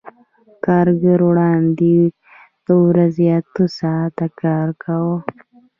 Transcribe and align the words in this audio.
کارګر 0.65 1.19
وړاندې 1.29 1.95
د 2.65 2.67
ورځې 2.85 3.25
اته 3.37 3.65
ساعته 3.79 4.27
کار 4.41 4.67
کاوه 4.83 5.17